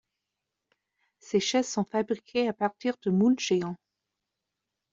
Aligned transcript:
Ces 1.19 1.39
chaises 1.39 1.67
sont 1.67 1.83
fabriquées 1.83 2.47
à 2.47 2.53
partir 2.53 2.95
de 3.03 3.11
moules 3.11 3.37
géants. 3.37 3.77